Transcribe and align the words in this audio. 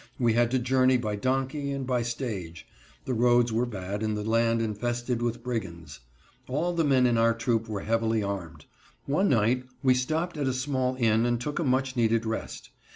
We 0.17 0.33
had 0.33 0.49
to 0.49 0.57
journey 0.57 0.97
by 0.97 1.15
donkey 1.15 1.69
and 1.69 1.85
by 1.85 2.01
stage; 2.01 2.65
the 3.05 3.13
roads 3.13 3.53
were 3.53 3.67
bad 3.67 4.01
and 4.01 4.17
the 4.17 4.23
land 4.27 4.59
infested 4.59 5.21
with 5.21 5.43
brigands. 5.43 5.99
All 6.47 6.73
the 6.73 6.83
men 6.83 7.05
in 7.05 7.19
our 7.19 7.35
troupe 7.35 7.67
were 7.69 7.81
heavily 7.81 8.23
armed. 8.23 8.65
One 9.05 9.29
night 9.29 9.65
we 9.83 9.93
stopped 9.93 10.37
at 10.37 10.47
a 10.47 10.53
small 10.53 10.95
inn 10.95 11.27
and 11.27 11.39
took 11.39 11.59
a 11.59 11.63
much 11.63 11.95
needed 11.95 12.25
rest. 12.25 12.71